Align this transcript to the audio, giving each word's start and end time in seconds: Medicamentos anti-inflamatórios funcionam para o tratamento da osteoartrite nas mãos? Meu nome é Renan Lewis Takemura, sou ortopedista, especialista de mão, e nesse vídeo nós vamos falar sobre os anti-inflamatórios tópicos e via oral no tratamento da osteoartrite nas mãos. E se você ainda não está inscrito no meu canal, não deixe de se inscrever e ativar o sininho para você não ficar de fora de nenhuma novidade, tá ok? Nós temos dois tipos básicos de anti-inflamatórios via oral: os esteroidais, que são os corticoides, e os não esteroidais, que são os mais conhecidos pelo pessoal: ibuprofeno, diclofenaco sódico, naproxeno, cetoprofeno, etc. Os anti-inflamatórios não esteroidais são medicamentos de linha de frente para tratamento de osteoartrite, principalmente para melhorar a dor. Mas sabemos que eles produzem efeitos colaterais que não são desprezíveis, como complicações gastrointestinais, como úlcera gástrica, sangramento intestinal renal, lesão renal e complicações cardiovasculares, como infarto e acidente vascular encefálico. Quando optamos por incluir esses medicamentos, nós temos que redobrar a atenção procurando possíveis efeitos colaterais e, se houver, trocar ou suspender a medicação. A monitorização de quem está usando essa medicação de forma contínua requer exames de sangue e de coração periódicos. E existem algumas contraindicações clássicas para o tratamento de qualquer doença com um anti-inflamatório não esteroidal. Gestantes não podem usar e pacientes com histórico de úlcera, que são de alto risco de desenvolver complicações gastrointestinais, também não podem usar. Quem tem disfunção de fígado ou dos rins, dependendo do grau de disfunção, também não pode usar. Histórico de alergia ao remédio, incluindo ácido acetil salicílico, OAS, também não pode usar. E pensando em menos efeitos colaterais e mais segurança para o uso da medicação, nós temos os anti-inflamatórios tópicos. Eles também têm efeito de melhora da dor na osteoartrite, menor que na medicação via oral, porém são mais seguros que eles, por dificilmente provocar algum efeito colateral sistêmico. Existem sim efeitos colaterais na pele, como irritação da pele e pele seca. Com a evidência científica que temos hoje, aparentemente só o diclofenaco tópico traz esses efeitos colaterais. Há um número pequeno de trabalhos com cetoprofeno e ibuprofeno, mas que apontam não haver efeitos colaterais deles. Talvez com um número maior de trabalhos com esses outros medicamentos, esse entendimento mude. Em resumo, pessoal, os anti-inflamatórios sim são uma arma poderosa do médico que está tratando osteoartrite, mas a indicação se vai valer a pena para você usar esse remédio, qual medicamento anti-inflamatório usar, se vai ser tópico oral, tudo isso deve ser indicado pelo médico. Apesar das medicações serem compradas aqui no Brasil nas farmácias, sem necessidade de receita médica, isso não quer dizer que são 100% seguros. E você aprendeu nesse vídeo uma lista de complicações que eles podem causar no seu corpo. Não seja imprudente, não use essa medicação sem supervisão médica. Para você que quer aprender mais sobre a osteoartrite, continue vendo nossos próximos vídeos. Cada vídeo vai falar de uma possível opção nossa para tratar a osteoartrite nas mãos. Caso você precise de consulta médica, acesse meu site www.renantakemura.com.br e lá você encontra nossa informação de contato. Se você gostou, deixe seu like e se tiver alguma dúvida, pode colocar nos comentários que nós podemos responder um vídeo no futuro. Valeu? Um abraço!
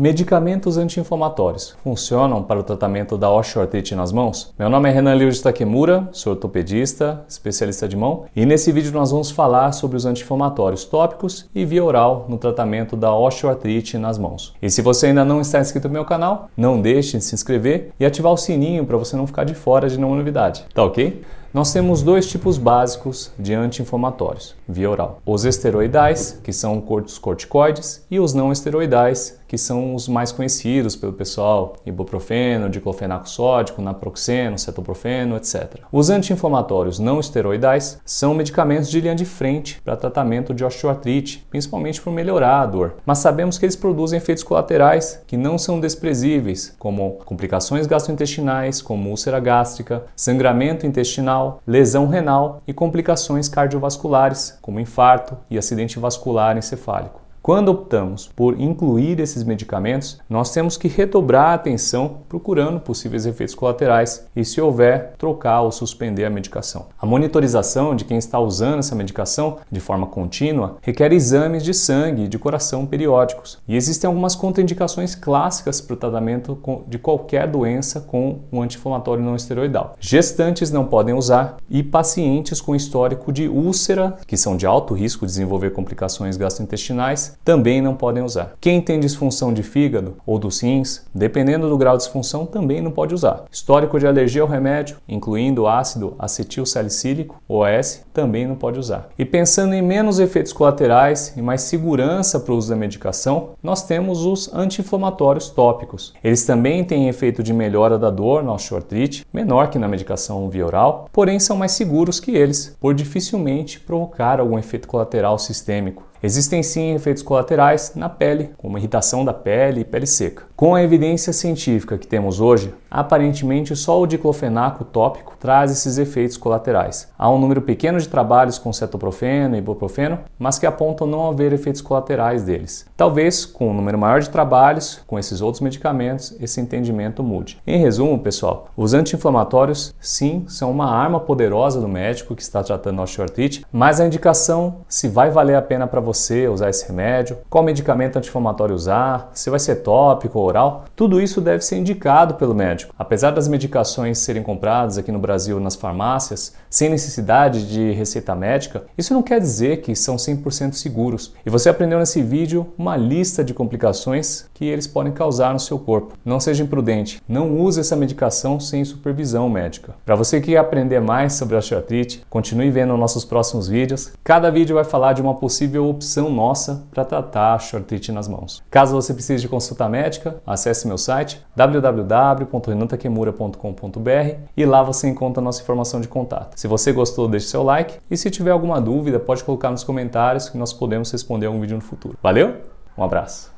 Medicamentos 0.00 0.78
anti-inflamatórios 0.78 1.74
funcionam 1.82 2.40
para 2.40 2.60
o 2.60 2.62
tratamento 2.62 3.18
da 3.18 3.28
osteoartrite 3.32 3.96
nas 3.96 4.12
mãos? 4.12 4.54
Meu 4.56 4.70
nome 4.70 4.88
é 4.88 4.92
Renan 4.92 5.14
Lewis 5.14 5.40
Takemura, 5.40 6.08
sou 6.12 6.34
ortopedista, 6.34 7.24
especialista 7.28 7.88
de 7.88 7.96
mão, 7.96 8.26
e 8.36 8.46
nesse 8.46 8.70
vídeo 8.70 8.92
nós 8.92 9.10
vamos 9.10 9.32
falar 9.32 9.72
sobre 9.72 9.96
os 9.96 10.06
anti-inflamatórios 10.06 10.84
tópicos 10.84 11.50
e 11.52 11.64
via 11.64 11.84
oral 11.84 12.26
no 12.28 12.38
tratamento 12.38 12.94
da 12.94 13.12
osteoartrite 13.12 13.98
nas 13.98 14.18
mãos. 14.18 14.54
E 14.62 14.70
se 14.70 14.82
você 14.82 15.08
ainda 15.08 15.24
não 15.24 15.40
está 15.40 15.58
inscrito 15.58 15.88
no 15.88 15.94
meu 15.94 16.04
canal, 16.04 16.48
não 16.56 16.80
deixe 16.80 17.18
de 17.18 17.24
se 17.24 17.34
inscrever 17.34 17.90
e 17.98 18.06
ativar 18.06 18.32
o 18.32 18.36
sininho 18.36 18.86
para 18.86 18.96
você 18.96 19.16
não 19.16 19.26
ficar 19.26 19.42
de 19.42 19.54
fora 19.54 19.88
de 19.88 19.96
nenhuma 19.96 20.14
novidade, 20.14 20.64
tá 20.72 20.84
ok? 20.84 21.24
Nós 21.52 21.72
temos 21.72 22.02
dois 22.02 22.26
tipos 22.28 22.58
básicos 22.58 23.32
de 23.38 23.54
anti-inflamatórios 23.54 24.54
via 24.68 24.90
oral: 24.90 25.22
os 25.24 25.46
esteroidais, 25.46 26.38
que 26.44 26.52
são 26.52 26.84
os 26.86 27.18
corticoides, 27.18 28.04
e 28.10 28.20
os 28.20 28.34
não 28.34 28.52
esteroidais, 28.52 29.40
que 29.48 29.56
são 29.56 29.94
os 29.94 30.06
mais 30.08 30.30
conhecidos 30.30 30.94
pelo 30.94 31.14
pessoal: 31.14 31.76
ibuprofeno, 31.86 32.68
diclofenaco 32.68 33.28
sódico, 33.28 33.80
naproxeno, 33.80 34.58
cetoprofeno, 34.58 35.36
etc. 35.36 35.78
Os 35.90 36.10
anti-inflamatórios 36.10 36.98
não 36.98 37.18
esteroidais 37.18 37.98
são 38.04 38.34
medicamentos 38.34 38.90
de 38.90 39.00
linha 39.00 39.14
de 39.14 39.24
frente 39.24 39.80
para 39.82 39.96
tratamento 39.96 40.52
de 40.52 40.64
osteoartrite, 40.66 41.46
principalmente 41.48 42.02
para 42.02 42.12
melhorar 42.12 42.60
a 42.60 42.66
dor. 42.66 42.96
Mas 43.06 43.18
sabemos 43.18 43.56
que 43.56 43.64
eles 43.64 43.76
produzem 43.76 44.18
efeitos 44.18 44.44
colaterais 44.44 45.22
que 45.26 45.36
não 45.36 45.56
são 45.56 45.80
desprezíveis, 45.80 46.74
como 46.78 47.12
complicações 47.24 47.86
gastrointestinais, 47.86 48.82
como 48.82 49.08
úlcera 49.08 49.40
gástrica, 49.40 50.04
sangramento 50.14 50.86
intestinal 50.86 51.37
renal, 51.38 51.62
lesão 51.66 52.06
renal 52.08 52.62
e 52.66 52.72
complicações 52.72 53.48
cardiovasculares, 53.48 54.58
como 54.60 54.80
infarto 54.80 55.36
e 55.48 55.56
acidente 55.56 55.98
vascular 55.98 56.56
encefálico. 56.56 57.27
Quando 57.42 57.70
optamos 57.70 58.28
por 58.28 58.60
incluir 58.60 59.20
esses 59.20 59.42
medicamentos, 59.42 60.18
nós 60.28 60.52
temos 60.52 60.76
que 60.76 60.88
redobrar 60.88 61.50
a 61.50 61.54
atenção 61.54 62.18
procurando 62.28 62.80
possíveis 62.80 63.24
efeitos 63.24 63.54
colaterais 63.54 64.26
e, 64.36 64.44
se 64.44 64.60
houver, 64.60 65.14
trocar 65.16 65.62
ou 65.62 65.72
suspender 65.72 66.24
a 66.24 66.30
medicação. 66.30 66.86
A 67.00 67.06
monitorização 67.06 67.94
de 67.94 68.04
quem 68.04 68.18
está 68.18 68.38
usando 68.38 68.80
essa 68.80 68.94
medicação 68.94 69.58
de 69.70 69.80
forma 69.80 70.06
contínua 70.06 70.76
requer 70.82 71.12
exames 71.12 71.62
de 71.62 71.72
sangue 71.72 72.24
e 72.24 72.28
de 72.28 72.38
coração 72.38 72.84
periódicos. 72.84 73.58
E 73.66 73.76
existem 73.76 74.08
algumas 74.08 74.34
contraindicações 74.34 75.14
clássicas 75.14 75.80
para 75.80 75.94
o 75.94 75.96
tratamento 75.96 76.58
de 76.86 76.98
qualquer 76.98 77.46
doença 77.46 78.00
com 78.00 78.40
um 78.52 78.62
anti-inflamatório 78.62 79.24
não 79.24 79.36
esteroidal. 79.36 79.94
Gestantes 79.98 80.70
não 80.70 80.84
podem 80.84 81.14
usar 81.14 81.56
e 81.70 81.82
pacientes 81.82 82.60
com 82.60 82.74
histórico 82.74 83.32
de 83.32 83.48
úlcera, 83.48 84.16
que 84.26 84.36
são 84.36 84.56
de 84.56 84.66
alto 84.66 84.94
risco 84.94 85.24
de 85.24 85.32
desenvolver 85.32 85.70
complicações 85.70 86.36
gastrointestinais, 86.36 87.27
também 87.44 87.80
não 87.80 87.94
podem 87.94 88.22
usar. 88.22 88.54
Quem 88.60 88.80
tem 88.80 89.00
disfunção 89.00 89.52
de 89.52 89.62
fígado 89.62 90.16
ou 90.26 90.38
dos 90.38 90.60
rins, 90.60 91.02
dependendo 91.14 91.68
do 91.68 91.76
grau 91.76 91.96
de 91.96 92.04
disfunção, 92.04 92.46
também 92.46 92.80
não 92.80 92.90
pode 92.90 93.14
usar. 93.14 93.44
Histórico 93.50 93.98
de 93.98 94.06
alergia 94.06 94.42
ao 94.42 94.48
remédio, 94.48 94.96
incluindo 95.08 95.66
ácido 95.66 96.14
acetil 96.18 96.64
salicílico, 96.64 97.40
OAS, 97.48 98.04
também 98.12 98.46
não 98.46 98.54
pode 98.54 98.78
usar. 98.78 99.08
E 99.18 99.24
pensando 99.24 99.74
em 99.74 99.82
menos 99.82 100.18
efeitos 100.18 100.52
colaterais 100.52 101.32
e 101.36 101.42
mais 101.42 101.62
segurança 101.62 102.40
para 102.40 102.52
o 102.52 102.56
uso 102.56 102.70
da 102.70 102.76
medicação, 102.76 103.50
nós 103.62 103.82
temos 103.82 104.24
os 104.24 104.52
anti-inflamatórios 104.52 105.50
tópicos. 105.50 106.12
Eles 106.22 106.44
também 106.44 106.84
têm 106.84 107.08
efeito 107.08 107.42
de 107.42 107.52
melhora 107.52 107.98
da 107.98 108.10
dor 108.10 108.42
na 108.42 108.52
osteoartrite, 108.52 109.26
menor 109.32 109.68
que 109.68 109.78
na 109.78 109.88
medicação 109.88 110.48
via 110.48 110.66
oral, 110.66 111.08
porém 111.12 111.38
são 111.38 111.56
mais 111.56 111.72
seguros 111.72 112.20
que 112.20 112.32
eles, 112.32 112.76
por 112.80 112.94
dificilmente 112.94 113.80
provocar 113.80 114.40
algum 114.40 114.58
efeito 114.58 114.88
colateral 114.88 115.38
sistêmico. 115.38 116.08
Existem 116.22 116.62
sim 116.62 116.94
efeitos 116.94 117.22
colaterais 117.22 117.92
na 117.94 118.08
pele, 118.08 118.50
como 118.58 118.76
irritação 118.76 119.24
da 119.24 119.32
pele 119.32 119.82
e 119.82 119.84
pele 119.84 120.06
seca. 120.06 120.47
Com 120.58 120.74
a 120.74 120.82
evidência 120.82 121.32
científica 121.32 121.96
que 121.96 122.04
temos 122.04 122.40
hoje, 122.40 122.74
aparentemente 122.90 123.76
só 123.76 124.02
o 124.02 124.08
diclofenaco 124.08 124.84
tópico 124.84 125.36
traz 125.38 125.70
esses 125.70 125.98
efeitos 125.98 126.36
colaterais. 126.36 127.08
Há 127.16 127.30
um 127.30 127.38
número 127.38 127.62
pequeno 127.62 127.96
de 128.00 128.08
trabalhos 128.08 128.58
com 128.58 128.72
cetoprofeno 128.72 129.54
e 129.54 129.58
ibuprofeno, 129.58 130.18
mas 130.36 130.58
que 130.58 130.66
apontam 130.66 131.06
não 131.06 131.28
haver 131.28 131.52
efeitos 131.52 131.80
colaterais 131.80 132.42
deles. 132.42 132.84
Talvez 132.96 133.46
com 133.46 133.70
um 133.70 133.72
número 133.72 133.96
maior 133.96 134.18
de 134.18 134.30
trabalhos 134.30 135.00
com 135.06 135.16
esses 135.16 135.40
outros 135.40 135.60
medicamentos, 135.60 136.34
esse 136.40 136.60
entendimento 136.60 137.22
mude. 137.22 137.62
Em 137.64 137.78
resumo, 137.78 138.18
pessoal, 138.18 138.68
os 138.76 138.94
anti-inflamatórios 138.94 139.94
sim 140.00 140.44
são 140.48 140.72
uma 140.72 140.90
arma 140.90 141.20
poderosa 141.20 141.80
do 141.80 141.86
médico 141.86 142.34
que 142.34 142.42
está 142.42 142.64
tratando 142.64 143.00
osteoartrite, 143.00 143.64
mas 143.70 144.00
a 144.00 144.06
indicação 144.06 144.78
se 144.88 145.06
vai 145.06 145.30
valer 145.30 145.54
a 145.54 145.62
pena 145.62 145.86
para 145.86 146.00
você 146.00 146.48
usar 146.48 146.68
esse 146.68 146.88
remédio, 146.88 147.38
qual 147.48 147.62
medicamento 147.62 148.16
anti-inflamatório 148.16 148.74
usar, 148.74 149.30
se 149.34 149.50
vai 149.50 149.60
ser 149.60 149.76
tópico 149.76 150.47
oral, 150.48 150.84
tudo 150.94 151.20
isso 151.20 151.40
deve 151.40 151.64
ser 151.64 151.76
indicado 151.76 152.34
pelo 152.34 152.54
médico. 152.54 152.94
Apesar 152.98 153.30
das 153.30 153.48
medicações 153.48 154.18
serem 154.18 154.42
compradas 154.42 154.98
aqui 154.98 155.12
no 155.12 155.18
Brasil 155.18 155.58
nas 155.60 155.76
farmácias, 155.76 156.54
sem 156.68 156.90
necessidade 156.90 157.68
de 157.68 157.92
receita 157.92 158.34
médica, 158.34 158.84
isso 158.96 159.14
não 159.14 159.22
quer 159.22 159.40
dizer 159.40 159.80
que 159.80 159.94
são 159.94 160.16
100% 160.16 160.72
seguros. 160.72 161.32
E 161.46 161.50
você 161.50 161.68
aprendeu 161.68 161.98
nesse 161.98 162.22
vídeo 162.22 162.72
uma 162.76 162.96
lista 162.96 163.44
de 163.44 163.54
complicações 163.54 164.46
que 164.52 164.64
eles 164.64 164.86
podem 164.86 165.12
causar 165.12 165.52
no 165.52 165.60
seu 165.60 165.78
corpo. 165.78 166.14
Não 166.24 166.40
seja 166.40 166.64
imprudente, 166.64 167.22
não 167.28 167.58
use 167.58 167.80
essa 167.80 167.96
medicação 167.96 168.58
sem 168.58 168.84
supervisão 168.84 169.48
médica. 169.48 169.94
Para 170.04 170.16
você 170.16 170.40
que 170.40 170.48
quer 170.48 170.56
aprender 170.58 171.00
mais 171.00 171.34
sobre 171.34 171.54
a 171.54 171.58
osteoartrite, 171.58 172.24
continue 172.28 172.70
vendo 172.70 172.96
nossos 172.96 173.24
próximos 173.24 173.68
vídeos. 173.68 174.12
Cada 174.24 174.50
vídeo 174.50 174.74
vai 174.74 174.84
falar 174.84 175.12
de 175.12 175.22
uma 175.22 175.34
possível 175.34 175.88
opção 175.88 176.30
nossa 176.30 176.84
para 176.90 177.04
tratar 177.04 177.52
a 177.52 177.56
osteoartrite 177.56 178.10
nas 178.10 178.26
mãos. 178.26 178.62
Caso 178.70 178.94
você 178.94 179.14
precise 179.14 179.42
de 179.42 179.48
consulta 179.48 179.88
médica, 179.88 180.37
acesse 180.46 180.86
meu 180.86 180.98
site 180.98 181.42
www.renantakemura.com.br 181.54 184.36
e 184.56 184.64
lá 184.64 184.82
você 184.82 185.08
encontra 185.08 185.42
nossa 185.42 185.62
informação 185.62 186.00
de 186.00 186.08
contato. 186.08 186.58
Se 186.58 186.66
você 186.66 186.92
gostou, 186.92 187.28
deixe 187.28 187.46
seu 187.46 187.62
like 187.62 187.98
e 188.10 188.16
se 188.16 188.30
tiver 188.30 188.50
alguma 188.50 188.80
dúvida, 188.80 189.20
pode 189.20 189.44
colocar 189.44 189.70
nos 189.70 189.84
comentários 189.84 190.48
que 190.48 190.58
nós 190.58 190.72
podemos 190.72 191.10
responder 191.10 191.48
um 191.48 191.60
vídeo 191.60 191.76
no 191.76 191.82
futuro. 191.82 192.16
Valeu? 192.22 192.56
Um 192.96 193.04
abraço! 193.04 193.52